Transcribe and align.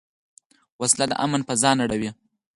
وسله 0.81 1.05
د 1.09 1.13
امن 1.23 1.41
فضا 1.47 1.71
نړوي 1.81 2.09